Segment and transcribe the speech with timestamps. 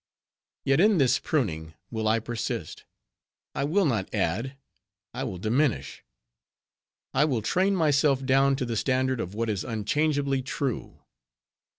[0.65, 2.85] Yet in this pruning will I persist;
[3.53, 4.57] I will not add,
[5.13, 6.03] I will diminish;
[7.13, 11.01] I will train myself down to the standard of what is unchangeably true.